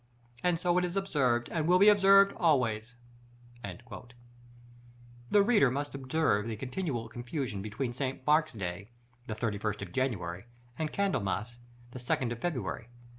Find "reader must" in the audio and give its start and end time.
5.43-5.93